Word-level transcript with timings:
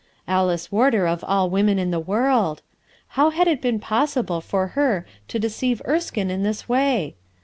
Alice 0.27 0.71
Warder 0.71 1.05
of 1.05 1.23
all 1.23 1.47
women 1.51 1.77
in 1.77 1.91
the 1.91 1.99
world! 1.99 2.63
How 3.09 3.29
had 3.29 3.47
it 3.47 3.61
been 3.61 3.79
possible 3.79 4.41
for 4.41 4.69
her 4.69 5.05
to 5.27 5.37
deceive 5.37 5.79
Erskine 5.87 6.31
in 6.31 6.41
this 6.41 6.67
way 6.67 7.13